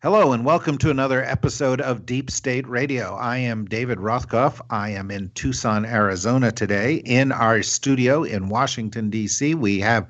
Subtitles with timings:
[0.00, 3.16] Hello, and welcome to another episode of Deep State Radio.
[3.16, 4.60] I am David Rothkopf.
[4.70, 7.02] I am in Tucson, Arizona today.
[7.04, 10.06] In our studio in Washington, D.C., we have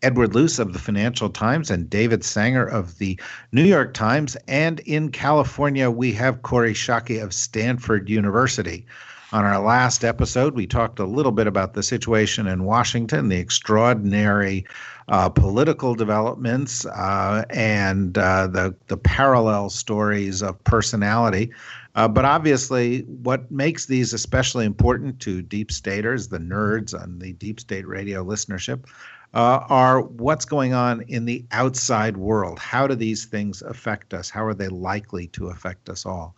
[0.00, 3.18] Edward Luce of the Financial Times and David Sanger of the
[3.50, 4.36] New York Times.
[4.46, 8.86] And in California, we have Kori Schake of Stanford University.
[9.32, 13.38] On our last episode, we talked a little bit about the situation in Washington, the
[13.38, 14.66] extraordinary
[15.08, 21.50] uh, political developments, uh, and uh, the the parallel stories of personality.
[21.94, 27.32] Uh, but obviously, what makes these especially important to deep staters, the nerds on the
[27.32, 28.84] deep state radio listenership,
[29.32, 32.58] uh, are what's going on in the outside world.
[32.58, 34.28] How do these things affect us?
[34.28, 36.36] How are they likely to affect us all?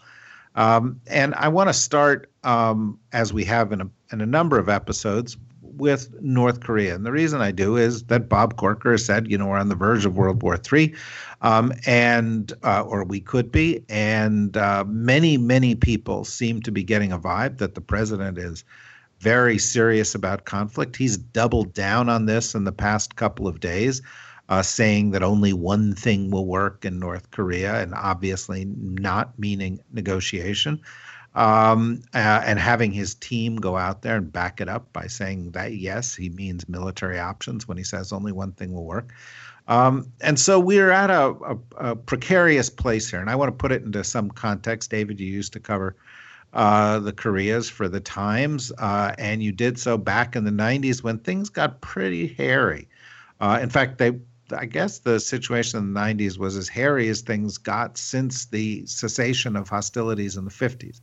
[0.54, 4.58] Um, and I want to start, um, as we have in a, in a number
[4.58, 5.36] of episodes,
[5.76, 6.94] with North Korea.
[6.94, 9.74] And the reason I do is that Bob Corker said, you know, we're on the
[9.74, 10.94] verge of World War III,
[11.42, 13.82] um, and uh, or we could be.
[13.88, 18.64] And uh, many, many people seem to be getting a vibe that the president is
[19.20, 20.96] very serious about conflict.
[20.96, 24.02] He's doubled down on this in the past couple of days
[24.48, 29.80] uh, saying that only one thing will work in North Korea, and obviously not meaning
[29.92, 30.80] negotiation.
[31.34, 35.50] Um, uh, and having his team go out there and back it up by saying
[35.50, 39.12] that yes, he means military options when he says only one thing will work.
[39.66, 41.58] Um, and so we're at a, a,
[41.90, 43.20] a, precarious place here.
[43.20, 44.90] And I want to put it into some context.
[44.90, 45.96] David, you used to cover
[46.52, 51.02] uh, the Koreas for the Times, uh, and you did so back in the 90s
[51.02, 52.88] when things got pretty hairy.
[53.40, 54.12] Uh, in fact, they
[54.52, 58.84] I guess the situation in the 90s was as hairy as things got since the
[58.86, 61.00] cessation of hostilities in the 50s.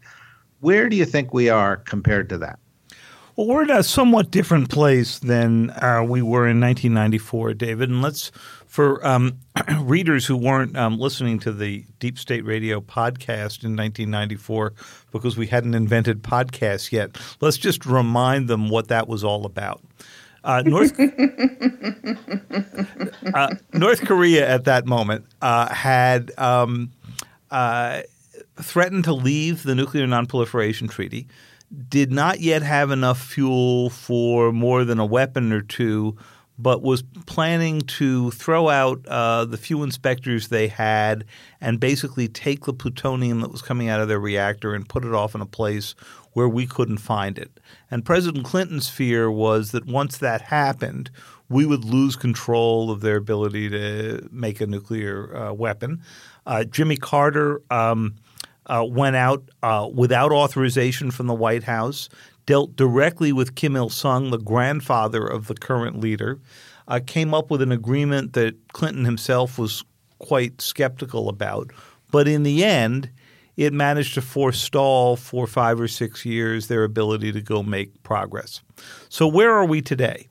[0.60, 2.60] Where do you think we are compared to that?
[3.36, 7.90] Well, we're in a somewhat different place than uh, we were in 1994, David.
[7.90, 8.30] And let's,
[8.68, 9.40] for um,
[9.80, 14.74] readers who weren't um, listening to the Deep State Radio podcast in 1994
[15.12, 19.82] because we hadn't invented podcasts yet, let's just remind them what that was all about.
[20.44, 21.00] Uh, North
[23.34, 26.92] uh, North Korea at that moment uh, had um,
[27.52, 28.02] uh,
[28.56, 31.28] threatened to leave the Nuclear Nonproliferation Treaty,
[31.90, 36.18] did not yet have enough fuel for more than a weapon or two,
[36.58, 41.26] but was planning to throw out uh, the few inspectors they had
[41.60, 45.14] and basically take the plutonium that was coming out of their reactor and put it
[45.14, 45.96] off in a place
[46.34, 47.60] where we couldn't find it.
[47.90, 51.10] And President Clinton's fear was that once that happened,
[51.50, 56.02] we would lose control of their ability to make a nuclear uh, weapon.
[56.46, 58.16] Uh, Jimmy Carter um,
[58.72, 62.08] uh, went out uh, without authorization from the White House,
[62.46, 66.40] dealt directly with Kim Il sung, the grandfather of the current leader,
[66.88, 69.84] uh, came up with an agreement that Clinton himself was
[70.20, 71.72] quite skeptical about.
[72.12, 73.12] But in the end,
[73.58, 78.62] it managed to forestall for five or six years their ability to go make progress.
[79.10, 80.30] So, where are we today?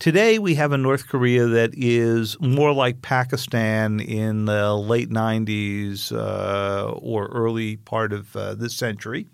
[0.00, 6.10] Today, we have a North Korea that is more like Pakistan in the late 90s
[6.10, 9.26] uh, or early part of uh, this century.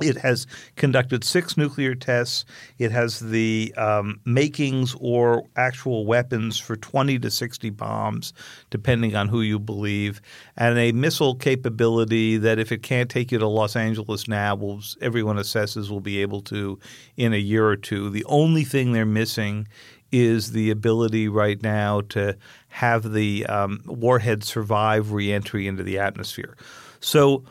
[0.00, 0.46] It has
[0.76, 2.44] conducted six nuclear tests.
[2.78, 8.34] It has the um, makings or actual weapons for 20 to 60 bombs,
[8.68, 10.20] depending on who you believe,
[10.56, 14.82] and a missile capability that, if it can't take you to Los Angeles now, will,
[15.00, 16.78] everyone assesses will be able to
[17.16, 18.10] in a year or two.
[18.10, 19.66] The only thing they're missing
[20.12, 22.36] is the ability right now to
[22.68, 26.54] have the um, warhead survive reentry into the atmosphere.
[27.00, 27.44] So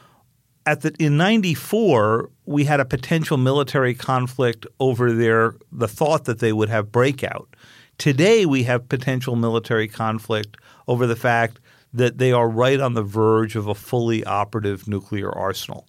[0.65, 6.39] at the in 94 we had a potential military conflict over their the thought that
[6.39, 7.55] they would have breakout.
[7.97, 10.57] Today we have potential military conflict
[10.87, 11.59] over the fact
[11.93, 15.87] that they are right on the verge of a fully operative nuclear arsenal.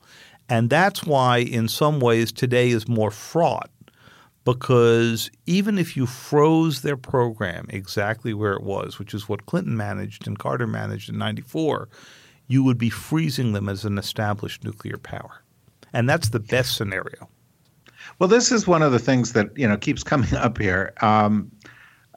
[0.49, 3.71] And that's why in some ways today is more fraught
[4.45, 9.77] because even if you froze their program exactly where it was, which is what Clinton
[9.77, 11.89] managed and Carter managed in 94,
[12.49, 15.43] you would be freezing them as an established nuclear power.
[15.93, 17.29] And that's the best scenario.
[18.19, 20.93] Well, this is one of the things that you know keeps coming up here.
[21.01, 21.51] Um,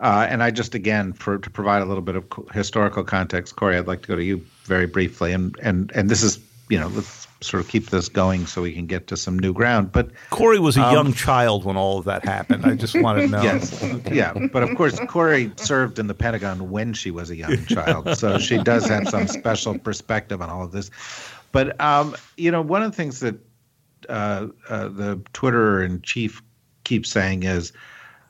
[0.02, 3.78] uh, and I just again, for to provide a little bit of historical context, Kori,
[3.78, 6.40] I'd like to go to you very briefly, and and and this is
[6.70, 9.54] you know let's sort of keep this going so we can get to some new
[9.54, 9.92] ground.
[9.92, 12.66] But Kori was a um, young child when all of that happened.
[12.66, 13.42] I just want to know.
[13.42, 17.66] Yes, yeah, but of course Kori served in the Pentagon when she was a young
[17.68, 20.92] child, so she does have some special perspective on all of this.
[21.52, 23.36] But um, you know, one of the things that
[24.10, 26.42] uh, uh, the Twitter and chief
[26.84, 27.72] keeps saying is,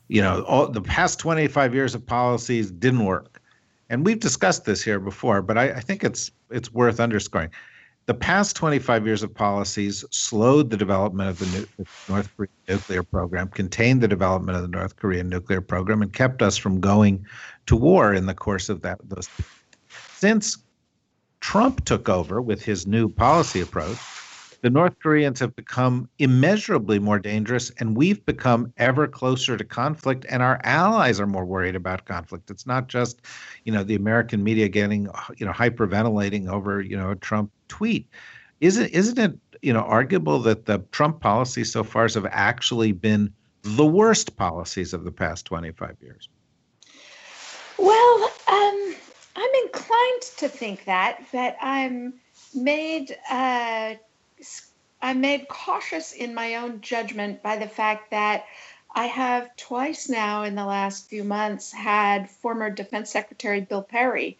[0.08, 3.40] you know, all, the past 25 years of policies didn't work,
[3.88, 7.50] and we've discussed this here before, but I, I think it's it's worth underscoring.
[8.10, 11.68] The past 25 years of policies slowed the development of the,
[12.08, 16.42] North Korean nuclear program, contained the development of the North Korean nuclear program, and kept
[16.42, 17.24] us from going
[17.66, 19.28] to war in the course of that those.
[20.16, 20.58] Since
[21.38, 23.96] Trump took over with his new policy approach,
[24.62, 30.26] the North Koreans have become immeasurably more dangerous, and we've become ever closer to conflict,
[30.28, 32.50] and our allies are more worried about conflict.
[32.50, 33.22] It's not just,
[33.64, 38.06] you know, the American media getting, you know, hyperventilating over, you know, a Trump tweet.
[38.60, 43.32] Isn't isn't it, you know, arguable that the Trump policies so far have actually been
[43.62, 46.28] the worst policies of the past 25 years?
[47.78, 48.94] Well, um,
[49.36, 52.14] I'm inclined to think that, but I'm
[52.54, 53.94] made uh,
[55.02, 58.44] I'm made cautious in my own judgment by the fact that
[58.94, 64.38] I have twice now in the last few months had former Defense Secretary Bill Perry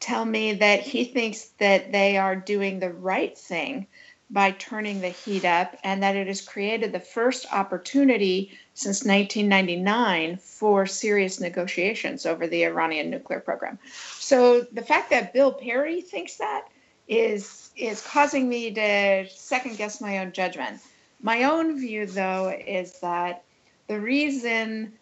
[0.00, 3.86] tell me that he thinks that they are doing the right thing
[4.28, 10.38] by turning the heat up and that it has created the first opportunity since 1999
[10.38, 13.78] for serious negotiations over the Iranian nuclear program.
[14.18, 16.66] So the fact that Bill Perry thinks that
[17.12, 20.80] is is causing me to second guess my own judgment.
[21.20, 23.44] My own view, though, is that
[23.86, 24.92] the reason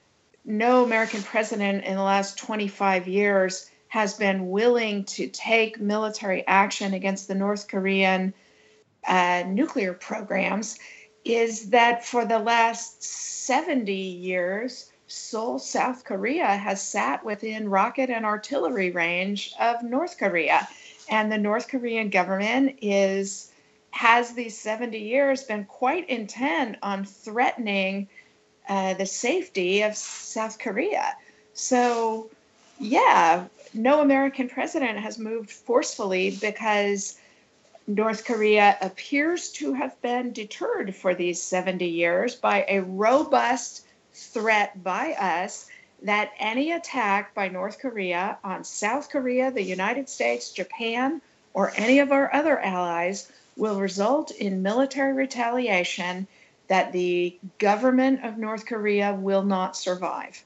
[0.44, 6.94] no American president in the last 25 years has been willing to take military action
[6.94, 8.32] against the North Korean
[9.06, 10.78] uh, nuclear programs
[11.24, 18.24] is that for the last 70 years, Seoul, South Korea has sat within rocket and
[18.24, 20.68] artillery range of North Korea
[21.10, 23.52] and the North Korean government is
[23.90, 28.08] has these 70 years been quite intent on threatening
[28.68, 31.16] uh, the safety of South Korea.
[31.54, 32.30] So,
[32.78, 37.18] yeah, no American president has moved forcefully because
[37.88, 44.84] North Korea appears to have been deterred for these 70 years by a robust threat
[44.84, 45.68] by us
[46.02, 51.20] that any attack by North Korea on South Korea, the United States, Japan,
[51.52, 56.26] or any of our other allies will result in military retaliation
[56.68, 60.42] that the government of North Korea will not survive.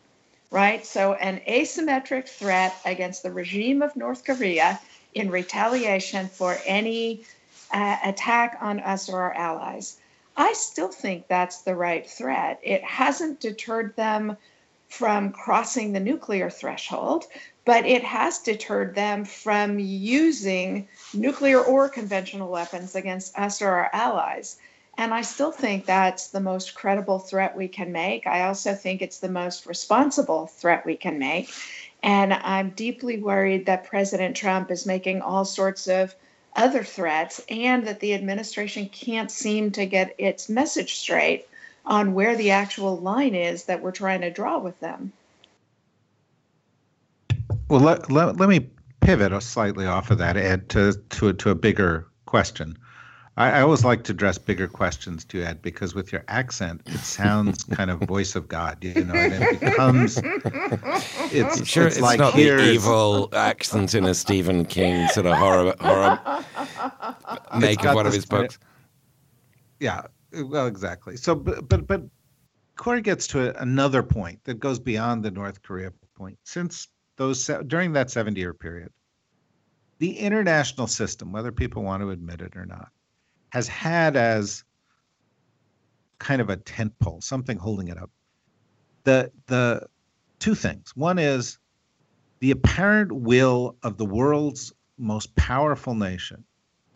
[0.51, 0.85] Right?
[0.87, 4.81] So, an asymmetric threat against the regime of North Korea
[5.13, 7.25] in retaliation for any
[7.73, 9.99] uh, attack on us or our allies.
[10.37, 12.61] I still think that's the right threat.
[12.63, 14.37] It hasn't deterred them
[14.99, 17.25] from crossing the nuclear threshold,
[17.65, 23.91] but it has deterred them from using nuclear or conventional weapons against us or our
[23.93, 24.57] allies.
[24.97, 28.29] And I still think that's the most credible threat we can make.
[28.29, 31.51] I also think it's the most responsible threat we can make.
[32.05, 36.15] And I'm deeply worried that President Trump is making all sorts of
[36.55, 41.49] other threats and that the administration can't seem to get its message straight
[41.87, 45.13] on where the actual line is that we're trying to draw with them.
[47.69, 48.69] Well, let, let, let me
[49.01, 52.77] pivot a slightly off of that, Ed, to, to, to a bigger question.
[53.37, 56.99] I, I, always like to address bigger questions to Ed because with your accent, it
[56.99, 60.21] sounds kind of voice of God, you know, and it becomes.
[61.33, 65.37] It's, sure it's, it's like not the evil accent in a Stephen King sort of
[65.37, 66.45] horror horror
[67.59, 68.59] make of one of his books.
[69.81, 70.03] yeah,
[70.43, 71.17] well, exactly.
[71.17, 72.03] So, but but but
[72.77, 76.39] Kori gets to another point that goes beyond the North Korea point.
[76.45, 78.91] Since those during that 70 year period,
[79.99, 82.89] the international system, whether people want to admit it or not,
[83.51, 84.65] has had as
[86.19, 88.11] kind of a tent pole, something holding it up.
[89.05, 89.87] The the
[90.39, 90.93] two things.
[90.97, 91.59] One is
[92.41, 96.45] the apparent will of the world's most powerful nation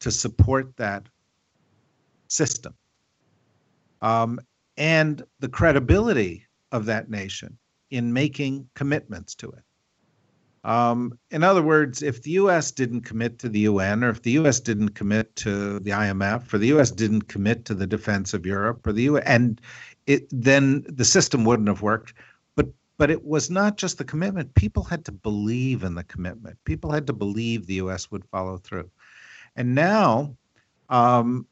[0.00, 1.06] to support that
[2.28, 2.74] system
[4.02, 4.40] um,
[4.76, 7.58] and the credibility of that nation
[7.90, 9.62] in making commitments to it.
[10.64, 12.72] Um, in other words, if the U.S.
[12.72, 14.60] didn't commit to the UN, or if the U.S.
[14.60, 16.90] didn't commit to the IMF, or the U.S.
[16.90, 19.24] didn't commit to the defense of Europe, or the U.S.
[19.26, 19.60] and
[20.06, 22.14] it, then the system wouldn't have worked.
[22.56, 22.66] But
[22.98, 24.54] but it was not just the commitment.
[24.54, 26.58] People had to believe in the commitment.
[26.64, 28.10] People had to believe the U.S.
[28.10, 28.90] would follow through.
[29.56, 30.36] And now,
[30.90, 31.46] um,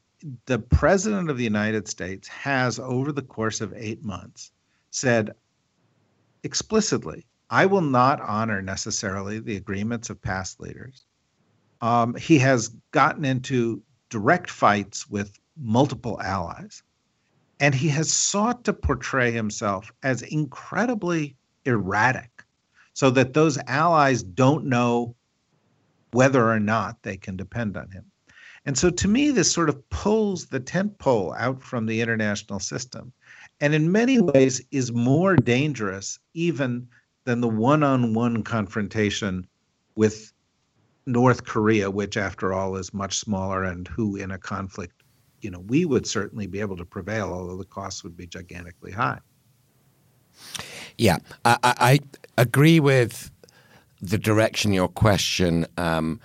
[0.45, 4.51] the president of the United States has, over the course of eight months,
[4.89, 5.31] said
[6.43, 11.05] explicitly I will not honor necessarily the agreements of past leaders.
[11.81, 16.83] Um, he has gotten into direct fights with multiple allies,
[17.59, 22.43] and he has sought to portray himself as incredibly erratic
[22.93, 25.15] so that those allies don't know
[26.11, 28.05] whether or not they can depend on him.
[28.67, 32.59] And so to me, this sort of pulls the tent pole out from the international
[32.59, 33.13] system,
[33.61, 36.85] and in many ways is more dangerous even
[37.23, 39.47] than the one on one confrontation
[39.95, 40.33] with
[41.05, 45.01] North Korea, which, after all, is much smaller and who, in a conflict,
[45.39, 48.91] you know, we would certainly be able to prevail, although the costs would be gigantically
[48.91, 49.19] high.
[50.97, 51.99] Yeah, I, I
[52.37, 53.31] agree with
[54.01, 56.19] the direction your question um,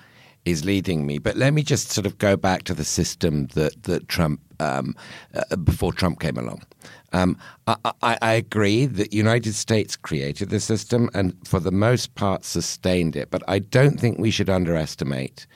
[0.44, 1.18] is leading me.
[1.18, 4.94] But let me just sort of go back to the system that that Trump um,
[5.34, 6.62] uh, before Trump came along.
[7.12, 11.70] Um, I, I, I, agree that the United States created the system and for the
[11.70, 15.46] most part sustained it, but I don't think we should underestimate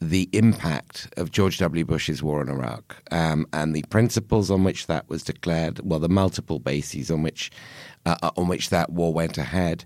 [0.00, 1.84] the impact of George W.
[1.84, 5.80] Bush's war in Iraq um, and the principles on which that was declared.
[5.82, 7.50] Well, the multiple bases on which
[8.04, 9.84] uh on which that war went ahead,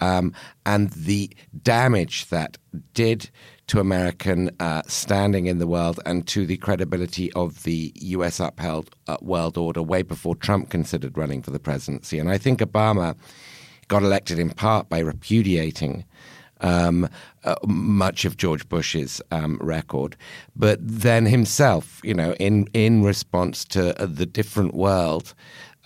[0.00, 0.32] um,
[0.64, 1.30] and the
[1.62, 2.56] damage that
[2.94, 3.30] did
[3.70, 8.40] to American uh, standing in the world and to the credibility of the U.S.
[8.40, 12.18] upheld uh, world order way before Trump considered running for the presidency.
[12.18, 13.16] And I think Obama
[13.86, 16.04] got elected in part by repudiating.
[16.62, 17.08] Um,
[17.44, 20.14] uh, much of George Bush's um, record,
[20.54, 25.32] but then himself, you know, in in response to uh, the different world,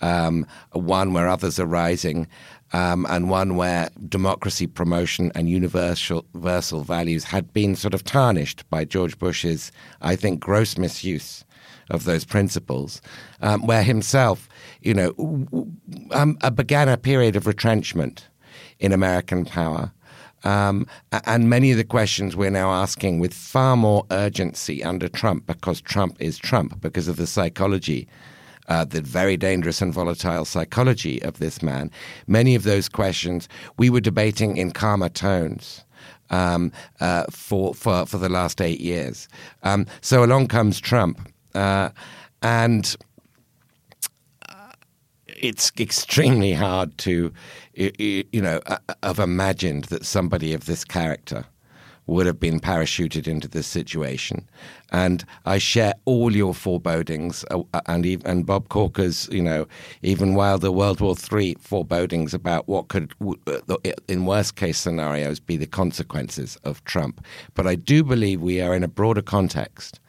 [0.01, 2.27] um, one where others are rising,
[2.73, 8.69] um, and one where democracy promotion and universal, universal values had been sort of tarnished
[8.69, 9.71] by George Bush's,
[10.01, 11.45] I think, gross misuse
[11.89, 13.01] of those principles,
[13.41, 14.49] um, where himself,
[14.81, 15.13] you know,
[16.11, 18.27] um, uh, began a period of retrenchment
[18.79, 19.91] in American power.
[20.43, 20.85] Um,
[21.25, 25.81] and many of the questions we're now asking with far more urgency under Trump because
[25.81, 28.07] Trump is Trump, because of the psychology
[28.67, 31.91] uh, the very dangerous and volatile psychology of this man,
[32.27, 35.81] many of those questions we were debating in calmer tones.
[36.31, 39.27] Um, uh, for, for, for the last eight years.
[39.61, 41.31] Um, so along comes Trump.
[41.53, 41.89] Uh,
[42.41, 42.95] and
[44.49, 44.71] uh,
[45.27, 47.31] it's extremely hard to,
[47.75, 51.45] you know, uh, have imagined that somebody of this character
[52.07, 54.47] would have been parachuted into this situation.
[54.91, 59.67] And I share all your forebodings, uh, uh and and Bob Corker's, you know,
[60.01, 63.13] even wilder World War III forebodings about what could,
[63.47, 67.25] uh, in worst case scenarios, be the consequences of Trump.
[67.53, 69.99] But I do believe we are in a broader context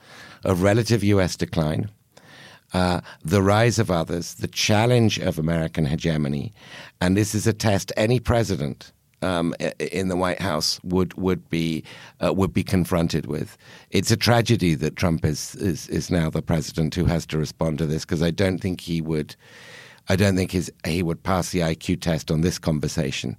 [0.45, 1.37] of relative U.S.
[1.37, 1.91] decline.
[2.73, 6.53] Uh, the rise of others, the challenge of American hegemony,
[7.01, 8.93] and this is a test any president
[9.27, 11.83] um, in the White House would would be
[12.25, 13.59] uh, would be confronted with.
[13.91, 17.79] It's a tragedy that Trump is is, is now the president who has to respond
[17.79, 19.35] to this because I don't think he would.
[20.09, 23.37] I don't think his, he would pass the IQ test on this conversation.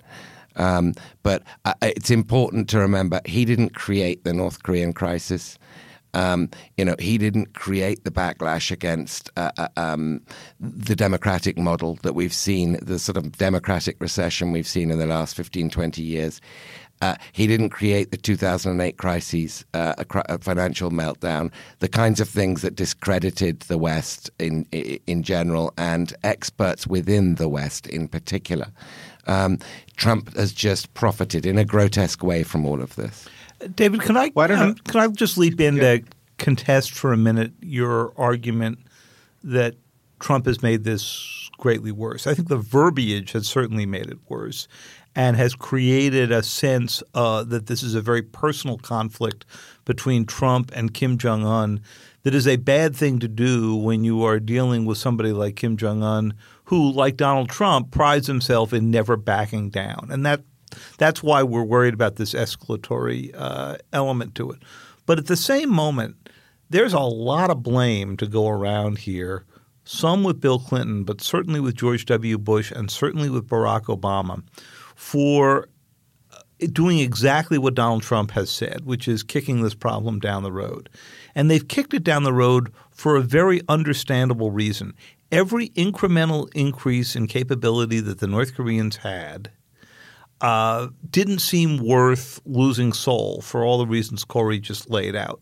[0.58, 5.58] Um, but uh, it's important to remember he didn't create the North Korean crisis.
[6.14, 10.22] Um, you know, he didn't create the backlash against uh, uh, um,
[10.60, 15.06] the democratic model that we've seen, the sort of democratic recession we've seen in the
[15.06, 16.42] last 15, 20 years.
[17.02, 22.28] Uh, he didn't create the 2008 crises, uh, a, a, financial meltdown, the kinds of
[22.28, 28.68] things that discredited the West in in general and experts within the West in particular.
[29.28, 29.60] Um,
[29.96, 33.28] Trump has just profited in a grotesque way from all of this.
[33.76, 35.98] David, can I um, can I just leap in yeah.
[35.98, 36.04] to
[36.38, 38.80] contest for a minute your argument
[39.44, 39.76] that
[40.20, 42.28] Trump has made this greatly worse?
[42.28, 44.68] I think the verbiage has certainly made it worse
[45.16, 49.46] and has created a sense uh, that this is a very personal conflict
[49.84, 51.82] between Trump and Kim Jong Un
[52.22, 55.78] that is a bad thing to do when you are dealing with somebody like Kim
[55.78, 56.34] Jong Un,
[56.66, 60.10] who, like Donald Trump, prides himself in never backing down.
[60.12, 60.42] And that
[60.98, 64.60] that's why we're worried about this escalatory uh, element to it.
[65.06, 66.30] But at the same moment,
[66.70, 69.46] there's a lot of blame to go around here
[69.88, 72.38] some with Bill Clinton, but certainly with George W.
[72.38, 74.44] Bush and certainly with Barack Obama,
[74.96, 75.70] for
[76.34, 76.40] uh,
[76.74, 80.90] doing exactly what Donald Trump has said, which is kicking this problem down the road.
[81.36, 84.94] And they've kicked it down the road for a very understandable reason.
[85.32, 89.52] Every incremental increase in capability that the North Koreans had
[90.42, 95.42] uh, didn't seem worth losing Seoul for all the reasons Kori just laid out.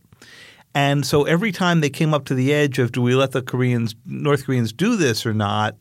[0.74, 3.42] And so every time they came up to the edge of do we let the
[3.42, 5.78] Koreans, North Koreans do this or not,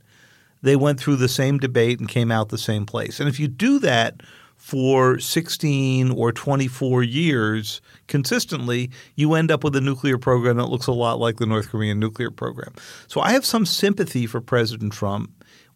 [0.62, 3.20] they went through the same debate and came out the same place.
[3.20, 4.22] And if you do that
[4.56, 10.86] for 16 or 24 years consistently, you end up with a nuclear program that looks
[10.86, 12.72] a lot like the North Korean nuclear program.
[13.08, 15.30] So I have some sympathy for President Trump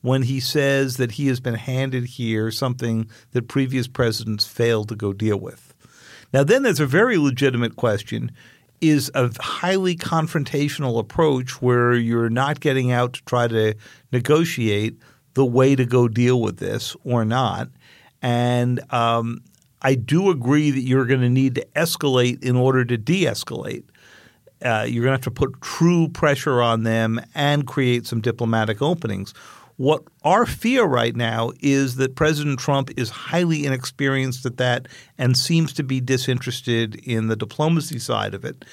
[0.09, 4.97] when he says that he has been handed here something that previous presidents failed to
[4.97, 5.75] go deal with.
[6.33, 8.33] Now, then there's a very legitimate question
[8.81, 13.75] is a highly confrontational approach where you're not getting out to try to
[14.13, 14.97] negotiate
[15.35, 17.69] the way to go deal with this or not.
[18.23, 19.43] And um,
[19.83, 23.85] I do agree that you're going to need to escalate in order to de escalate.
[24.61, 28.83] Uh, you're going to have to put true pressure on them and create some diplomatic
[28.83, 29.35] openings.
[29.79, 35.37] What our fear right now is that President Trump is highly inexperienced at that and
[35.37, 38.65] seems to be disinterested in the diplomacy side of it.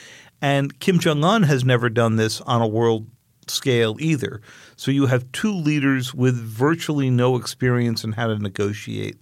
[0.41, 3.07] And Kim Jong un has never done this on a world
[3.47, 4.41] scale either.
[4.77, 9.21] So you have two leaders with virtually no experience in how to negotiate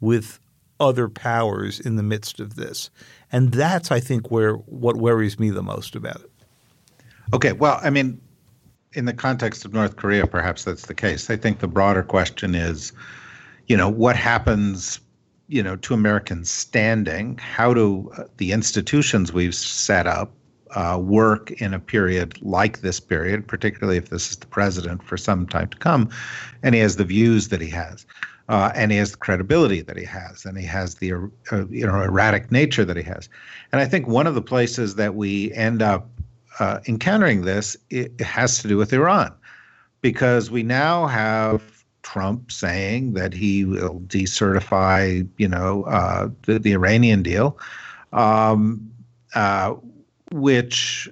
[0.00, 0.38] with
[0.78, 2.90] other powers in the midst of this.
[3.32, 6.30] And that's, I think, where what worries me the most about it.
[7.32, 7.52] Okay.
[7.52, 8.20] Well, I mean,
[8.94, 11.30] in the context of North Korea, perhaps that's the case.
[11.30, 12.92] I think the broader question is,
[13.66, 15.00] you know, what happens,
[15.48, 17.38] you know, to Americans standing?
[17.38, 20.32] How do uh, the institutions we've set up
[20.74, 25.16] uh, work in a period like this period, particularly if this is the president for
[25.16, 26.08] some time to come,
[26.62, 28.06] and he has the views that he has,
[28.48, 31.12] uh, and he has the credibility that he has, and he has the
[31.52, 33.28] uh, you know erratic nature that he has.
[33.72, 36.08] And I think one of the places that we end up
[36.58, 39.32] uh, encountering this, it has to do with Iran,
[40.00, 46.72] because we now have Trump saying that he will decertify, you know, uh, the, the
[46.72, 47.58] Iranian deal,
[48.12, 48.90] um,
[49.34, 49.74] uh,
[50.30, 51.08] which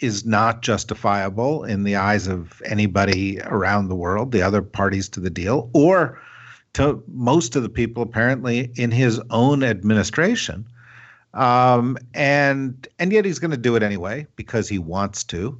[0.00, 5.20] is not justifiable in the eyes of anybody around the world, the other parties to
[5.20, 6.20] the deal, or
[6.72, 10.66] to most of the people apparently in his own administration
[11.34, 15.58] um, and and yet he's going to do it anyway because he wants to,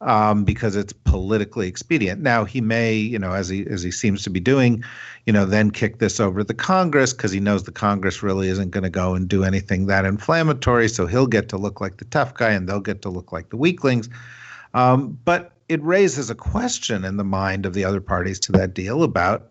[0.00, 2.20] um, because it's politically expedient.
[2.20, 4.84] Now he may, you know, as he as he seems to be doing,
[5.26, 8.48] you know, then kick this over to the Congress because he knows the Congress really
[8.48, 10.88] isn't going to go and do anything that inflammatory.
[10.88, 13.50] So he'll get to look like the tough guy, and they'll get to look like
[13.50, 14.08] the weaklings.
[14.74, 18.74] Um, but it raises a question in the mind of the other parties to that
[18.74, 19.50] deal about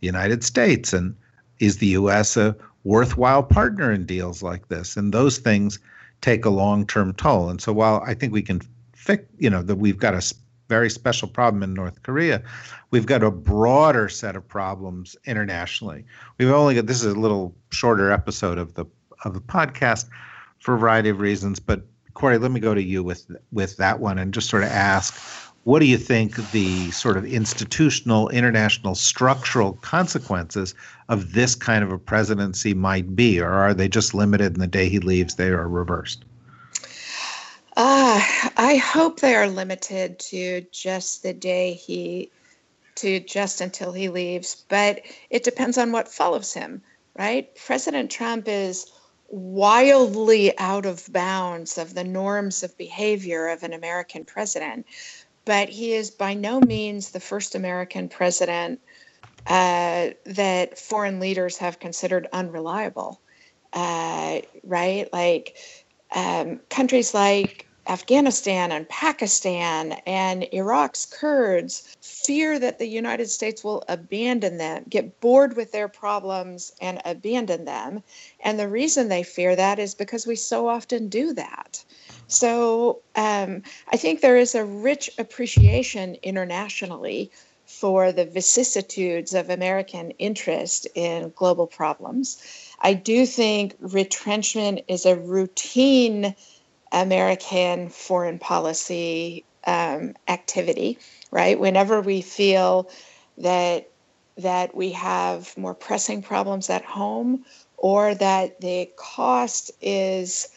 [0.00, 1.14] the United States and
[1.60, 2.36] is the U.S.
[2.36, 4.96] a worthwhile partner in deals like this.
[4.96, 5.78] And those things
[6.20, 7.50] take a long term toll.
[7.50, 8.60] And so while I think we can
[8.92, 10.34] fix, you know, that we've got a
[10.68, 12.42] very special problem in North Korea,
[12.90, 16.04] we've got a broader set of problems internationally.
[16.38, 18.86] We've only got this is a little shorter episode of the
[19.24, 20.08] of the podcast
[20.60, 21.60] for a variety of reasons.
[21.60, 21.82] But
[22.14, 25.14] Kori, let me go to you with with that one and just sort of ask
[25.64, 30.74] what do you think the sort of institutional, international, structural consequences
[31.08, 33.40] of this kind of a presidency might be?
[33.40, 36.24] Or are they just limited and the day he leaves, they are reversed?
[37.76, 38.22] Uh,
[38.56, 42.30] I hope they are limited to just the day he,
[42.96, 44.64] to just until he leaves.
[44.68, 45.00] But
[45.30, 46.82] it depends on what follows him,
[47.18, 47.52] right?
[47.56, 48.92] President Trump is
[49.28, 54.86] wildly out of bounds of the norms of behavior of an American president
[55.44, 58.80] but he is by no means the first American president
[59.46, 63.20] uh, that foreign leaders have considered unreliable.
[63.72, 65.12] Uh, right?
[65.12, 65.56] Like
[66.14, 73.84] um, countries like Afghanistan and Pakistan and Iraq's Kurds fear that the United States will
[73.88, 78.02] abandon them, get bored with their problems and abandon them.
[78.40, 81.84] And the reason they fear that is because we so often do that.
[82.26, 87.30] So um, I think there is a rich appreciation internationally
[87.66, 92.40] for the vicissitudes of American interest in global problems.
[92.80, 96.34] I do think retrenchment is a routine
[96.94, 100.98] American foreign policy um, activity,
[101.30, 101.58] right?
[101.58, 102.90] Whenever we feel
[103.38, 103.90] that
[104.36, 107.44] that we have more pressing problems at home
[107.76, 110.48] or that the cost is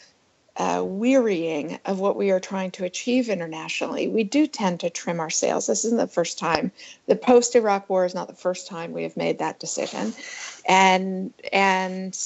[0.58, 5.20] uh, wearying of what we are trying to achieve internationally, we do tend to trim
[5.20, 5.68] our sails.
[5.68, 6.72] This isn't the first time.
[7.06, 10.14] The post Iraq War is not the first time we have made that decision,
[10.68, 12.18] and and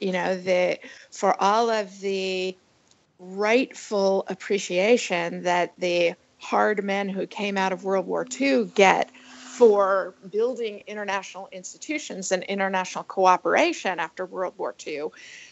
[0.00, 0.78] you know the
[1.10, 2.56] for all of the
[3.24, 9.10] rightful appreciation that the hard men who came out of World War II get
[9.54, 15.06] for building international institutions and international cooperation after World War II,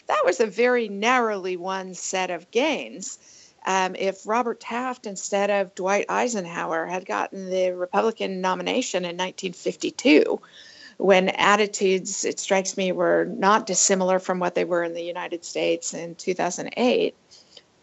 [0.07, 3.17] that was a very narrowly won set of gains.
[3.65, 10.41] Um, if Robert Taft instead of Dwight Eisenhower had gotten the Republican nomination in 1952,
[10.97, 15.43] when attitudes, it strikes me, were not dissimilar from what they were in the United
[15.43, 17.15] States in 2008,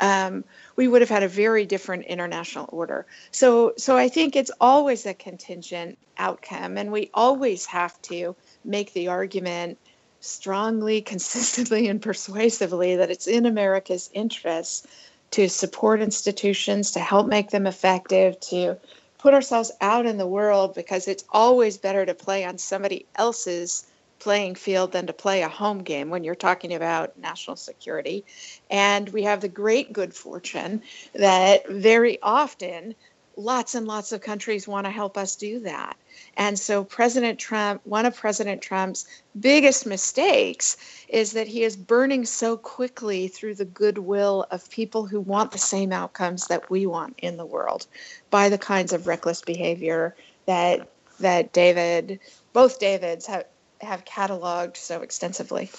[0.01, 0.45] um,
[0.77, 3.07] we would have had a very different international order.
[3.31, 8.35] So, so I think it's always a contingent outcome, and we always have to
[8.65, 9.79] make the argument
[10.21, 14.87] strongly, consistently, and persuasively that it's in America's interests
[15.33, 18.77] to support institutions, to help make them effective, to
[19.19, 23.87] put ourselves out in the world because it's always better to play on somebody else's
[24.21, 28.25] playing field than to play a home game when you're talking about national security.
[28.71, 30.83] And we have the great good fortune
[31.15, 32.95] that very often
[33.37, 35.97] lots and lots of countries want to help us do that.
[36.37, 39.07] And so, President Trump, one of President Trump's
[39.39, 40.77] biggest mistakes
[41.09, 45.59] is that he is burning so quickly through the goodwill of people who want the
[45.59, 47.87] same outcomes that we want in the world
[48.31, 50.15] by the kinds of reckless behavior
[50.47, 50.89] that
[51.21, 52.19] that David,
[52.53, 53.45] both Davids have
[53.81, 55.71] have cataloged so extensively.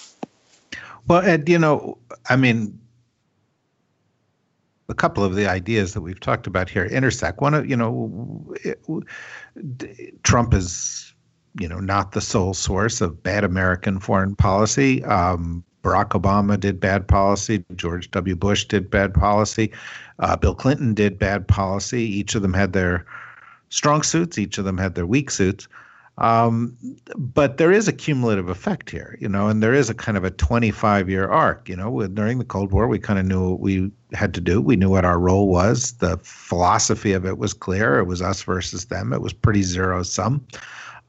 [1.08, 1.98] Well, Ed, you know,
[2.30, 2.80] I mean,
[4.90, 7.42] a couple of the ideas that we've talked about here intersect.
[7.42, 8.84] One of, you know, it,
[10.24, 11.14] Trump is,
[11.60, 15.04] you know, not the sole source of bad American foreign policy.
[15.06, 17.66] Um, Barack Obama did bad policy.
[17.76, 18.36] George W.
[18.36, 19.72] Bush did bad policy.
[20.20, 22.04] Uh, Bill Clinton did bad policy.
[22.04, 23.06] Each of them had their
[23.70, 24.38] strong suits.
[24.38, 25.68] Each of them had their weak suits.
[26.22, 26.78] Um,
[27.18, 30.24] but there is a cumulative effect here, you know, and there is a kind of
[30.24, 31.68] a 25 year arc.
[31.68, 34.62] You know, during the Cold War, we kind of knew what we had to do.
[34.62, 35.94] We knew what our role was.
[35.94, 37.98] The philosophy of it was clear.
[37.98, 39.14] It was us versus them.
[39.14, 40.46] It was pretty zero sum,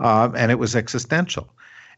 [0.01, 1.53] uh, and it was existential.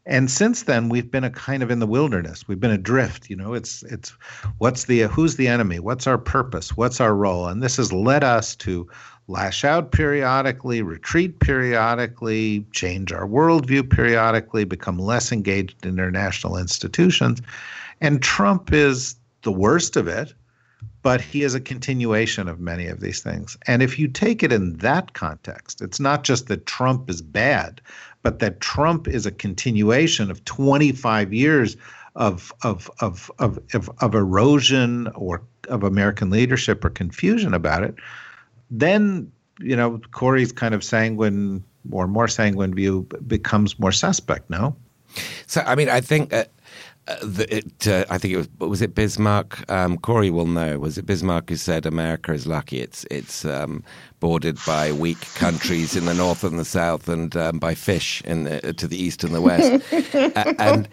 [0.05, 2.47] And since then, we've been a kind of in the wilderness.
[2.49, 3.29] We've been adrift.
[3.29, 4.09] You know, it's it's
[4.57, 5.79] what's the who's the enemy?
[5.79, 6.75] What's our purpose?
[6.75, 7.47] What's our role?
[7.47, 8.89] And this has led us to
[9.27, 17.41] lash out periodically, retreat periodically, change our worldview periodically, become less engaged in international institutions.
[18.01, 20.33] And Trump is the worst of it,
[21.01, 23.57] but he is a continuation of many of these things.
[23.67, 27.81] And if you take it in that context, it's not just that Trump is bad,
[28.21, 31.77] but that Trump is a continuation of 25 years
[32.15, 37.95] of, of, of, of, of, of erosion or of American leadership or confusion about it
[38.69, 44.49] then you know Kori's kind of sanguine or more sanguine view becomes more suspect.
[44.49, 44.75] No.
[45.47, 46.33] So I mean, I think.
[46.33, 46.45] Uh,
[47.07, 49.69] uh, the, it, uh, I think it was was it Bismarck.
[49.69, 50.79] Um, Kori will know.
[50.79, 52.79] Was it Bismarck who said America is lucky?
[52.79, 53.83] It's it's um,
[54.25, 58.45] bordered by weak countries in the north and the south, and um, by fish in
[58.45, 59.69] the, to the east and the west.
[60.15, 60.89] uh, and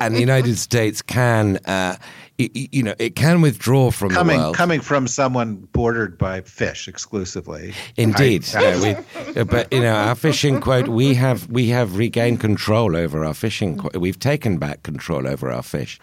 [0.00, 1.96] and the United States can uh,
[2.38, 4.54] you know, it can withdraw from coming, the world.
[4.54, 7.74] Coming from someone bordered by fish exclusively.
[7.96, 8.96] Indeed, I,
[9.34, 13.34] we, but you know, our fishing quote, we have we have regained control over our
[13.34, 13.78] fishing.
[13.78, 13.96] Quote.
[13.96, 15.98] We've taken back control over our fish.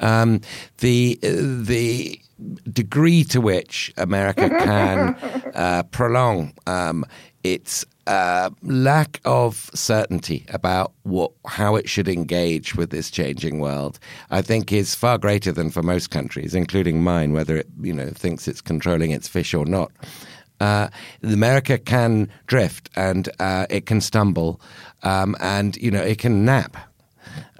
[0.00, 0.40] Um,
[0.78, 2.20] the the
[2.72, 5.14] degree to which America can
[5.54, 7.04] uh, prolong um,
[7.44, 13.98] its uh, lack of certainty about what how it should engage with this changing world,
[14.30, 18.10] I think, is far greater than for most countries, including mine, whether it you know
[18.10, 19.92] thinks it's controlling its fish or not.
[20.60, 20.88] Uh,
[21.22, 24.60] America can drift and uh, it can stumble,
[25.02, 26.76] um, and you know it can nap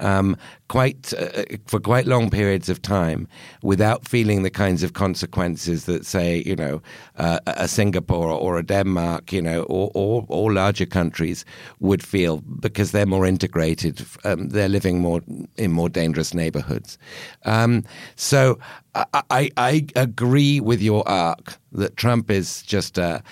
[0.01, 0.37] um,
[0.68, 3.29] quite uh, for quite long periods of time
[3.62, 6.81] without feeling the kinds of consequences that, say, you know,
[7.16, 11.44] uh, a Singapore or a Denmark, you know, or, or, or larger countries
[11.81, 14.05] would feel because they're more integrated.
[14.25, 15.20] Um, they're living more
[15.57, 16.98] in more dangerous neighborhoods.
[17.44, 17.85] Um,
[18.16, 18.59] so
[18.94, 23.22] I, I, I agree with your arc that Trump is just a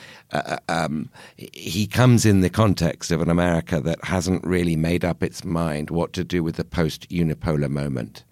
[0.68, 5.44] um, he comes in the context of an America that hasn't really made up its
[5.44, 8.24] mind what to do with the post unipolar moment.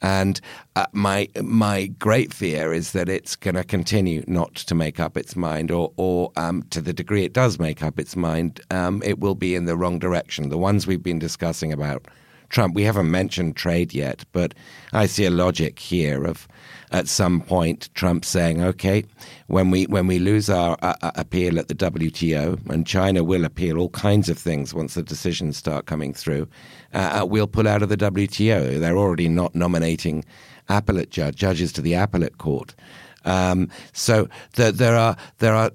[0.00, 0.40] And
[0.76, 5.16] uh, my my great fear is that it's going to continue not to make up
[5.16, 9.02] its mind, or or um, to the degree it does make up its mind, um,
[9.04, 10.50] it will be in the wrong direction.
[10.50, 12.06] The ones we've been discussing about
[12.48, 12.74] Trump.
[12.74, 14.54] We haven't mentioned trade yet, but
[14.92, 16.48] I see a logic here of
[16.90, 19.04] at some point Trump saying, "Okay,
[19.48, 23.44] when we when we lose our uh, uh appeal at the WTO, and China will
[23.44, 26.48] appeal all kinds of things once the decisions start coming through,
[26.92, 28.80] uh, we'll pull out of the WTO.
[28.80, 30.24] They're already not nominating
[30.68, 32.74] appellate judge, judges to the appellate court."
[33.28, 35.70] Um, so the, there are there are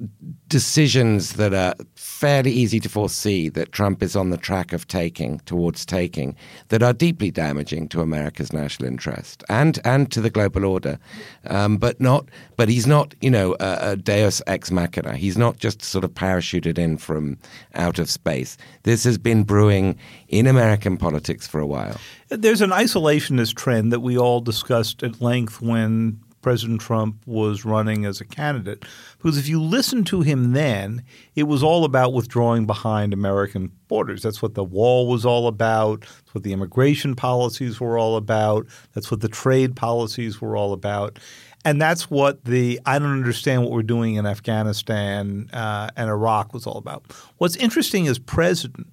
[0.47, 5.39] decisions that are fairly easy to foresee that Trump is on the track of taking
[5.41, 6.35] towards taking
[6.69, 10.97] that are deeply damaging to America's national interest and and to the global order.
[11.45, 15.15] Um, but not but he's not you know a, a Deus ex machina.
[15.15, 17.37] He's not just sort of parachuted in from
[17.75, 18.57] out of space.
[18.81, 19.95] This has been brewing
[20.27, 21.97] in American politics for a while.
[22.29, 28.05] There's an isolationist trend that we all discussed at length when President Trump was running
[28.05, 28.85] as a candidate.
[29.17, 31.03] Because if you listen to him then,
[31.35, 34.21] it was all about withdrawing behind American borders.
[34.21, 36.01] That's what the wall was all about.
[36.01, 38.67] That's what the immigration policies were all about.
[38.93, 41.17] That's what the trade policies were all about.
[41.65, 46.53] And that's what the I don't understand what we're doing in Afghanistan uh, and Iraq
[46.53, 47.05] was all about.
[47.37, 48.87] What's interesting as president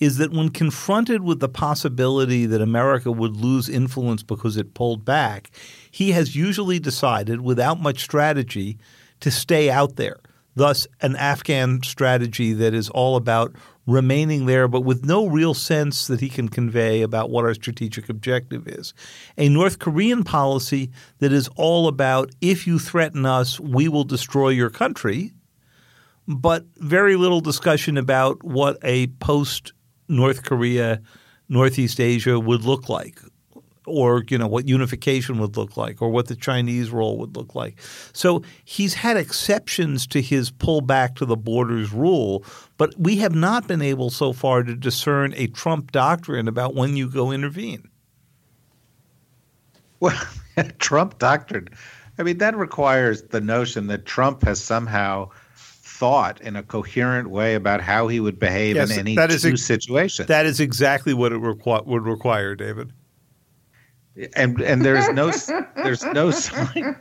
[0.00, 5.04] is that when confronted with the possibility that America would lose influence because it pulled
[5.04, 5.50] back,
[5.90, 8.78] he has usually decided, without much strategy,
[9.20, 10.18] to stay out there.
[10.56, 13.54] Thus, an Afghan strategy that is all about
[13.86, 18.08] remaining there, but with no real sense that he can convey about what our strategic
[18.08, 18.94] objective is.
[19.36, 24.48] A North Korean policy that is all about if you threaten us, we will destroy
[24.48, 25.32] your country,
[26.26, 29.72] but very little discussion about what a post
[30.10, 31.00] North Korea,
[31.48, 33.20] Northeast Asia would look like
[33.86, 37.54] or you know what unification would look like or what the Chinese role would look
[37.54, 37.80] like.
[38.12, 42.44] So he's had exceptions to his pull back to the borders rule,
[42.76, 46.96] but we have not been able so far to discern a Trump doctrine about when
[46.96, 47.88] you go intervene.
[49.98, 50.20] Well,
[50.78, 51.68] Trump doctrine.
[52.18, 55.30] I mean, that requires the notion that Trump has somehow
[56.00, 59.44] thought in a coherent way about how he would behave yes, in any that is
[59.44, 60.24] ex- situation.
[60.26, 62.90] That is exactly what it requ- would require, David.
[64.34, 65.30] And and there's no
[65.76, 66.96] there's no sign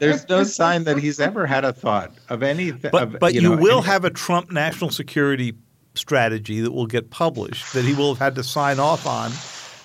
[0.00, 2.90] there's no sign that he's ever had a thought of anything.
[2.90, 5.54] But but you, know, will any, have a Trump national security
[5.94, 9.30] strategy that will get published that he will have had to sign off on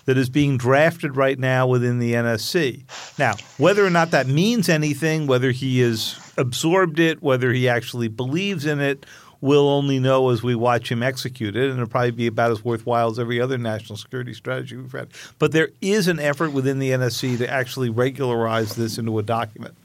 [0.08, 2.84] that is being drafted right now within the NSC.
[3.20, 8.08] Now, whether or not that means anything, whether he has absorbed it, whether he actually
[8.08, 9.06] believes in it,
[9.42, 12.64] we'll only know as we watch him execute it, and it'll probably be about as
[12.64, 15.10] worthwhile as every other national security strategy we've had.
[15.40, 19.76] But there is an effort within the NSC to actually regularize this into a document.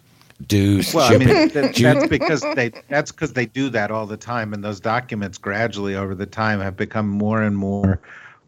[0.46, 4.16] Do well, I mean, that, that's because they that's because they do that all the
[4.16, 8.00] time, and those documents gradually over the time have become more and more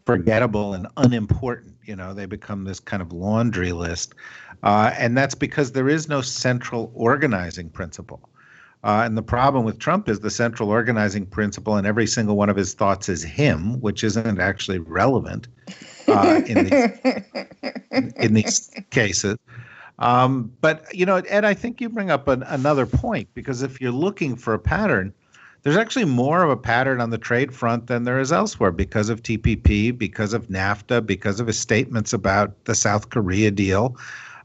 [0.05, 1.75] forgettable and unimportant.
[1.83, 4.13] You know, they become this kind of laundry list.
[4.63, 8.29] Uh, and that's because there is no central organizing principle.
[8.83, 12.49] Uh, and the problem with Trump is the central organizing principle, and every single one
[12.49, 15.47] of his thoughts is him, which isn't actually relevant
[16.07, 19.37] uh, in, these, in these cases.
[19.97, 23.81] Um, but you know, Ed, I think you bring up an, another point because if
[23.81, 25.13] you're looking for a pattern,
[25.65, 29.09] there's actually more of a pattern on the trade front than there is elsewhere because
[29.09, 33.97] of TPP, because of NAFTA, because of his statements about the South Korea deal,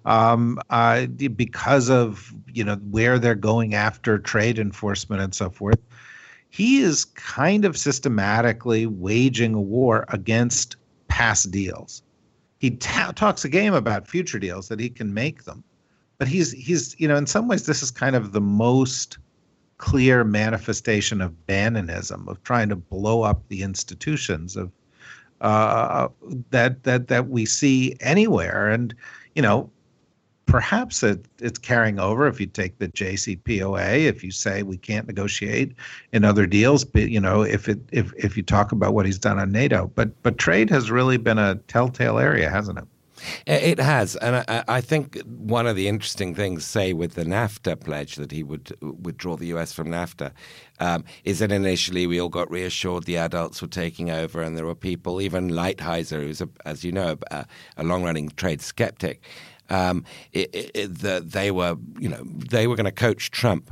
[0.07, 5.79] um, uh, because of you know where they're going after trade enforcement and so forth.
[6.49, 10.77] He is kind of systematically waging a war against
[11.09, 12.03] past deals.
[12.61, 15.65] He ta- talks a game about future deals that he can make them,
[16.17, 19.19] but he's he's you know in some ways this is kind of the most
[19.81, 24.71] clear manifestation of Bannonism, of trying to blow up the institutions of
[25.41, 26.09] uh,
[26.51, 28.69] that that that we see anywhere.
[28.69, 28.95] And
[29.35, 29.71] you know,
[30.45, 32.27] perhaps it, it's carrying over.
[32.27, 35.73] If you take the JCPOA, if you say we can't negotiate
[36.13, 39.19] in other deals, but you know, if it if if you talk about what he's
[39.19, 42.85] done on NATO, but but trade has really been a telltale area, hasn't it?
[43.47, 47.81] It has, and I, I, think one of the interesting things, say with the NAFTA
[47.81, 49.73] pledge that he would withdraw the U.S.
[49.73, 50.33] from NAFTA,
[50.79, 54.67] um, is that initially we all got reassured the adults were taking over, and there
[54.67, 59.23] were people, even Lighthizer, who's a, as you know a, a long-running trade skeptic,
[59.69, 63.71] um, they were you know they were going to coach Trump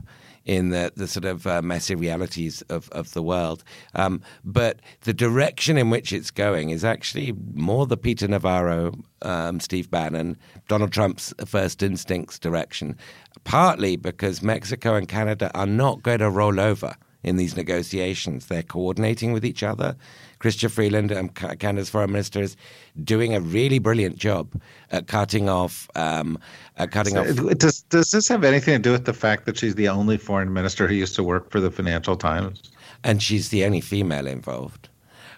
[0.49, 3.63] in the, the sort of uh, messy realities of, of the world.
[3.95, 9.61] Um, but the direction in which it's going is actually more the Peter Navarro, um,
[9.61, 12.97] Steve Bannon, Donald Trump's first instincts direction,
[13.45, 18.47] partly because Mexico and Canada are not going to roll over in these negotiations.
[18.47, 19.97] They're coordinating with each other.
[20.41, 22.57] Chrystia Freeland, um, Canada's foreign minister, is
[23.03, 25.89] doing a really brilliant job at cutting off.
[25.95, 26.39] Um,
[26.77, 27.59] at cutting so off.
[27.59, 30.53] Does Does this have anything to do with the fact that she's the only foreign
[30.53, 32.71] minister who used to work for the Financial Times?
[33.05, 34.89] And she's the only female involved.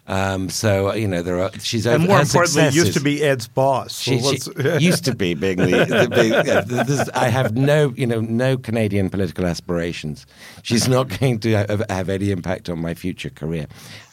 [0.06, 1.50] Um, so you know there are.
[1.60, 3.94] She's and more importantly, used to be Ed's boss.
[3.94, 5.66] So she, she used to be being the.
[5.66, 10.26] the, the I have no you know no Canadian political aspirations.
[10.62, 13.66] She's not going to have, have any impact on my future career.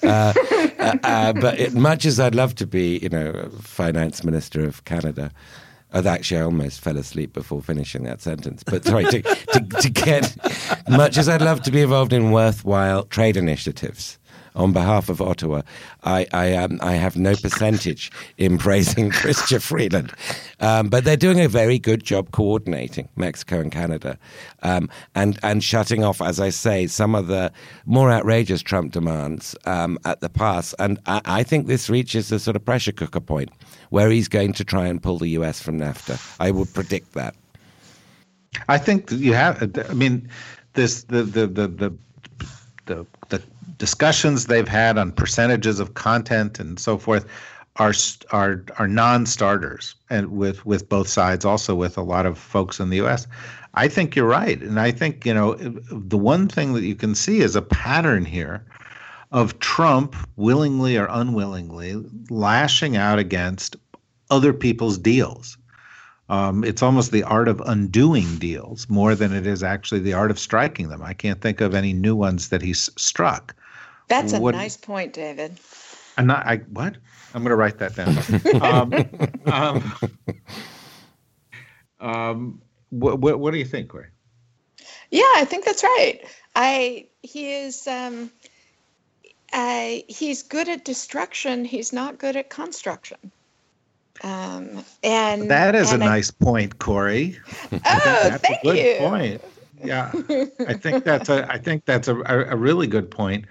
[0.04, 0.34] Uh,
[0.78, 4.86] uh, uh, but it, much as I'd love to be you know finance minister of
[4.86, 5.32] Canada.
[5.93, 8.62] Actually, I almost fell asleep before finishing that sentence.
[8.62, 10.36] But sorry, to, to, to get
[10.89, 14.19] much as I'd love to be involved in worthwhile trade initiatives,
[14.58, 15.62] on behalf of Ottawa,
[16.04, 20.12] I I, um, I have no percentage in praising Chrystia Freeland,
[20.60, 24.17] um, but they're doing a very good job coordinating Mexico and Canada,
[24.63, 27.52] um, and and shutting off, as I say, some of the
[27.86, 30.74] more outrageous Trump demands um, at the pass.
[30.80, 33.52] And I, I think this reaches a sort of pressure cooker point
[33.89, 35.62] where he's going to try and pull the U.S.
[35.62, 36.20] from NAFTA.
[36.39, 37.36] I would predict that.
[38.67, 39.72] I think you have.
[39.89, 40.28] I mean,
[40.74, 41.93] this the the the the,
[43.30, 43.41] the
[43.77, 47.25] discussions they've had on percentages of content and so forth
[47.77, 47.93] are
[48.31, 52.89] are are non-starters and with with both sides also with a lot of folks in
[52.89, 53.27] the US
[53.73, 57.13] I think you're right and I think you know the one thing that you can
[57.13, 58.65] see is a pattern here
[59.31, 63.75] of Trump willingly or unwillingly lashing out against
[64.31, 65.57] other people's deals
[66.29, 70.29] um, it's almost the art of undoing deals more than it is actually the art
[70.29, 71.01] of striking them.
[71.01, 73.55] I can't think of any new ones that he's struck.
[74.08, 75.58] That's a what, nice point, David.
[76.17, 76.46] I'm not.
[76.46, 76.96] I what?
[77.34, 78.17] I'm going to write that down.
[78.62, 78.93] um,
[79.52, 79.93] um,
[82.00, 84.08] um, what, what, what do you think, Kori?
[85.12, 86.22] Yeah, I think that's right.
[86.56, 88.32] I he is um,
[89.54, 91.65] uh, he's good at destruction.
[91.65, 93.32] He's not good at construction.
[94.24, 97.38] Um, and that is and a I, nice point, Kori.
[97.72, 98.96] Oh, that's thank a good you.
[98.98, 99.41] Point.
[99.84, 100.12] Yeah,
[100.67, 103.46] I think that's a I think that's a, a, a really good point.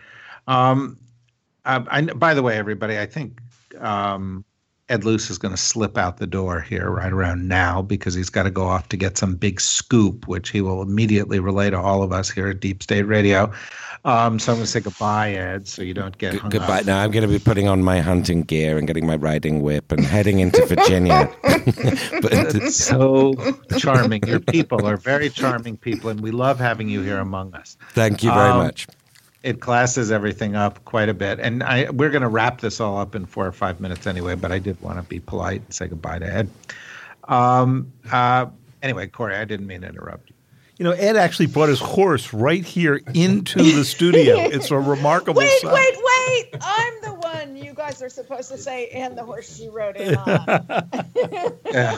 [0.46, 0.98] Um,
[1.64, 3.40] I, I, by the way, everybody, I think
[3.78, 4.44] um,
[4.88, 8.30] Ed Luce is going to slip out the door here right around now because he's
[8.30, 11.78] got to go off to get some big scoop, which he will immediately relay to
[11.78, 13.50] all of us here at Deep State Radio.
[14.04, 16.80] Um, so I'm going to say goodbye, Ed, so you don't get hung goodbye.
[16.80, 16.86] Up.
[16.86, 19.90] Now I'm going to be putting on my hunting gear and getting my riding whip
[19.90, 21.34] and heading into Virginia.
[22.22, 23.34] but so
[23.78, 24.22] charming.
[24.22, 27.76] Your people are very charming people, and we love having you here among us.
[27.90, 28.86] Thank you very um, much
[29.46, 31.38] it classes everything up quite a bit.
[31.38, 34.34] And I we're going to wrap this all up in four or five minutes anyway.
[34.34, 36.50] But I did want to be polite and say goodbye to Ed.
[37.28, 38.46] Um, uh,
[38.82, 40.36] anyway, Kori, I didn't mean to interrupt you.
[40.78, 44.36] You know, Ed actually brought his horse right here into the studio.
[44.36, 45.38] It's a remarkable.
[45.38, 45.72] Wait, sight.
[45.72, 46.56] wait, wait!
[46.60, 50.16] I'm the one you guys are supposed to say, and the horse she rode in
[50.16, 50.44] on.
[51.72, 51.96] yeah.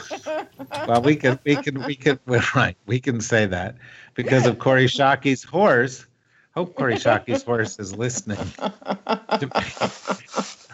[0.86, 2.20] Well, we can, we can, we can.
[2.26, 2.76] We're right.
[2.86, 3.74] We can say that
[4.14, 6.06] because of Kori Schake's horse
[6.58, 8.38] hope Schake's horse is listening.
[8.58, 8.76] By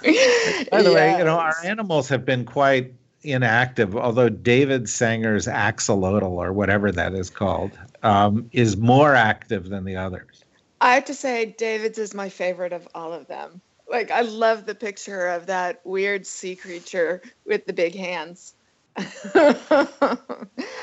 [0.03, 0.94] the yes.
[0.94, 2.92] way, you know, our animals have been quite
[3.23, 9.85] inactive, although David Sanger's axolotl, or whatever that is called, um, is more active than
[9.85, 10.44] the others.
[10.81, 13.61] I have to say, David's is my favorite of all of them.
[13.88, 18.55] Like, I love the picture of that weird sea creature with the big hands.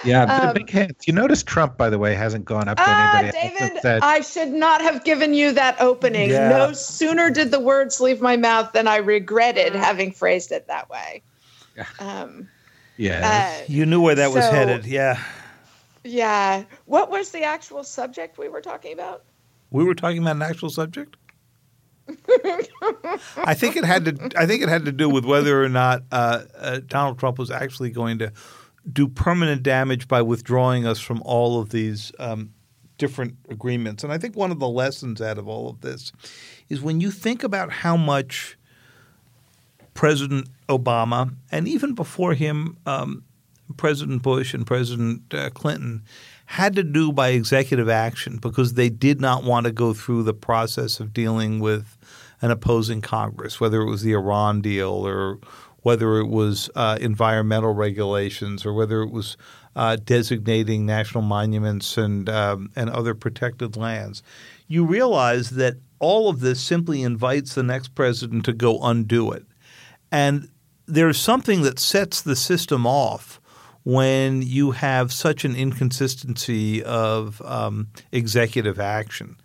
[0.03, 1.07] yeah, um, big hands.
[1.07, 3.57] You notice Trump, by the way, hasn't gone up to uh, anybody.
[3.57, 6.29] David, said, I should not have given you that opening.
[6.29, 6.49] Yeah.
[6.49, 10.89] No sooner did the words leave my mouth than I regretted having phrased it that
[10.89, 11.21] way.
[11.99, 12.49] Um,
[12.97, 14.85] yeah, uh, you knew where that so, was headed.
[14.85, 15.23] Yeah.
[16.03, 16.65] Yeah.
[16.85, 19.23] What was the actual subject we were talking about?
[19.71, 21.15] We were talking about an actual subject.
[23.37, 24.29] I think it had to.
[24.37, 27.51] I think it had to do with whether or not uh, uh, Donald Trump was
[27.51, 28.31] actually going to
[28.91, 32.53] do permanent damage by withdrawing us from all of these um,
[32.97, 34.03] different agreements.
[34.03, 36.11] And I think one of the lessons out of all of this
[36.69, 38.57] is when you think about how much
[39.93, 43.23] President Obama and even before him, um,
[43.77, 46.03] President Bush and President uh, Clinton
[46.51, 50.33] had to do by executive action because they did not want to go through the
[50.33, 51.97] process of dealing with
[52.41, 55.39] an opposing Congress, whether it was the Iran deal or
[55.83, 59.37] whether it was uh, environmental regulations or whether it was
[59.77, 64.21] uh, designating national monuments and um, and other protected lands.
[64.67, 69.45] You realize that all of this simply invites the next president to go undo it,
[70.11, 70.49] and
[70.85, 73.40] there's something that sets the system off
[73.83, 79.35] when you have such an inconsistency of um, executive action.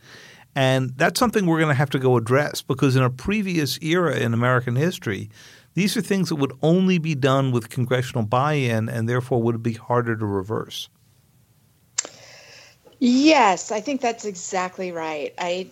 [0.55, 4.17] And that's something we're going to have to go address because in a previous era
[4.17, 5.31] in American history,
[5.75, 9.63] these are things that would only be done with congressional buy in and therefore would
[9.63, 10.89] be harder to reverse.
[12.99, 15.35] Yes, I think that's exactly right.
[15.39, 15.69] I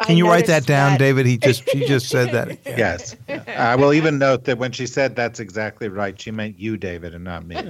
[0.00, 0.98] can you write that down, that.
[0.98, 1.26] David?
[1.26, 2.58] He just he just said that.
[2.82, 6.76] Yes, I will even note that when she said that's exactly right, she meant you,
[6.76, 7.56] David, and not me.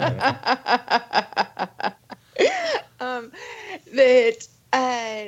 [3.00, 3.32] um,
[3.92, 5.24] that uh,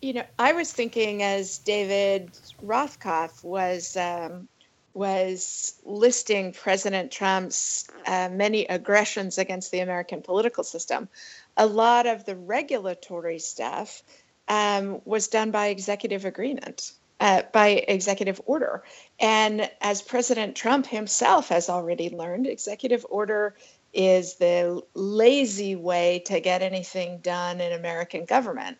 [0.00, 2.30] you know, I was thinking as David
[2.64, 4.48] Rothkopf was um,
[4.94, 11.08] was listing President Trump's uh, many aggressions against the American political system.
[11.56, 14.02] A lot of the regulatory stuff
[14.50, 18.82] um, was done by executive agreement, uh, by executive order.
[19.20, 23.54] And as President Trump himself has already learned, executive order
[23.94, 28.76] is the lazy way to get anything done in American government.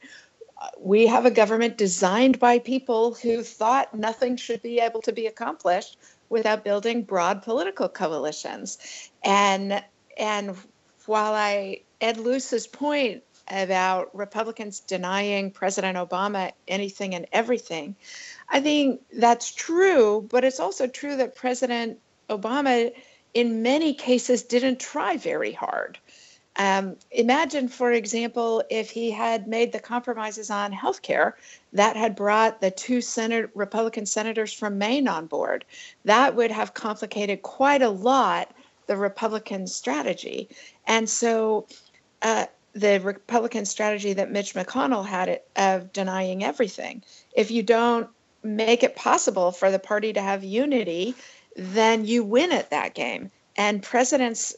[0.79, 5.27] We have a government designed by people who thought nothing should be able to be
[5.27, 5.99] accomplished
[6.29, 9.11] without building broad political coalitions.
[9.25, 9.83] And
[10.19, 10.57] and
[11.07, 17.97] while I Ed Luce's point about Republicans denying President Obama anything and everything.
[18.49, 21.99] I think that's true, but it's also true that President
[22.29, 22.93] Obama,
[23.35, 25.99] in many cases, didn't try very hard.
[26.57, 31.37] Um, imagine, for example, if he had made the compromises on health care
[31.73, 35.65] that had brought the two Senate, Republican senators from Maine on board.
[36.05, 38.55] That would have complicated quite a lot
[38.89, 40.49] the Republican strategy.
[40.87, 41.67] And so
[42.23, 47.03] uh, the Republican strategy that Mitch McConnell had it of denying everything.
[47.35, 48.09] If you don't
[48.43, 51.15] make it possible for the party to have unity,
[51.57, 53.31] then you win at that game.
[53.57, 54.55] And presidents,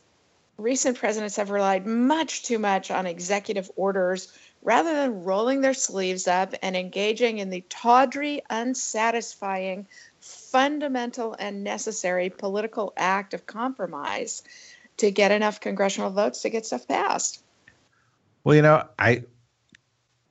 [0.59, 4.33] recent presidents have relied much too much on executive orders
[4.63, 9.87] rather than rolling their sleeves up and engaging in the tawdry, unsatisfying,
[10.21, 14.43] fundamental, and necessary political act of compromise
[14.99, 17.42] to get enough congressional votes to get stuff passed.
[18.45, 19.25] Well, you know, I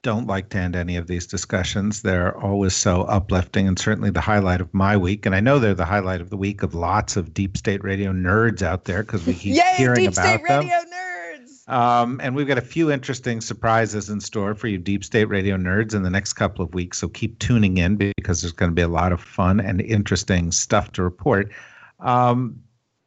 [0.01, 2.01] don't like to end any of these discussions.
[2.01, 5.25] They're always so uplifting and certainly the highlight of my week.
[5.25, 8.11] And I know they're the highlight of the week of lots of deep state radio
[8.11, 9.57] nerds out there because we keep hearing.
[9.57, 10.59] Yay, hearing deep about state them.
[10.65, 11.69] radio nerds.
[11.71, 15.55] Um, and we've got a few interesting surprises in store for you deep state radio
[15.55, 16.97] nerds in the next couple of weeks.
[16.97, 20.51] So keep tuning in because there's going to be a lot of fun and interesting
[20.51, 21.51] stuff to report.
[21.99, 22.59] Um,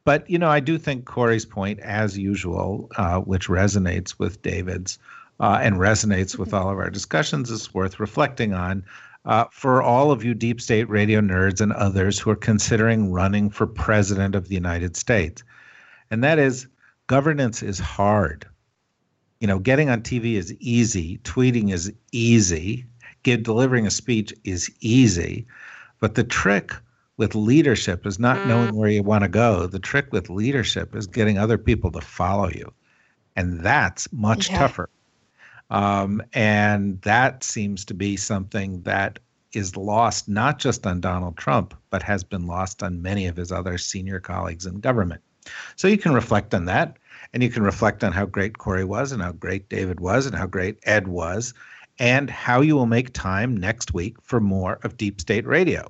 [0.05, 4.99] but you know, I do think Kori's point, as usual, uh, which resonates with David's
[5.39, 8.85] uh, and resonates with all of our discussions, is worth reflecting on.
[9.25, 13.49] Uh, for all of you deep state radio nerds and others who are considering running
[13.49, 15.43] for president of the United States,
[16.11, 16.67] and that is
[17.07, 18.45] governance is hard.
[19.39, 22.85] You know, getting on TV is easy, tweeting is easy,
[23.23, 25.47] give, delivering a speech is easy,
[25.99, 26.73] but the trick
[27.17, 28.47] with leadership is not mm.
[28.47, 29.67] knowing where you want to go.
[29.67, 32.73] The trick with leadership is getting other people to follow you.
[33.35, 34.59] And that's much yeah.
[34.59, 34.89] tougher.
[35.69, 39.19] Um, and that seems to be something that
[39.53, 43.51] is lost not just on Donald Trump, but has been lost on many of his
[43.51, 45.21] other senior colleagues in government.
[45.75, 46.97] So you can reflect on that,
[47.33, 50.35] and you can reflect on how great Kori was, and how great David was, and
[50.35, 51.53] how great Ed was,
[51.99, 55.89] and how you will make time next week for more of Deep State Radio.